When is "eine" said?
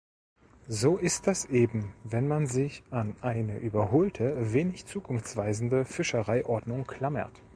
3.21-3.59